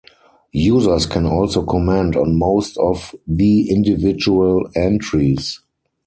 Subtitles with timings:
[0.53, 5.59] Users can also comment on most of the individual entries.